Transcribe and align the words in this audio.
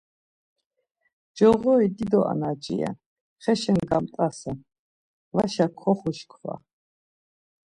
Coğori 1.35 1.87
dido 1.97 2.21
anaç̌i 2.31 2.75
ren, 2.79 2.95
xeşen 3.43 3.79
gamt̆asen, 3.89 4.57
vaşa 5.35 5.67
koxuşkva. 5.79 6.53